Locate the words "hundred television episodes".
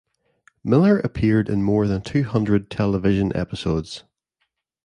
2.23-4.03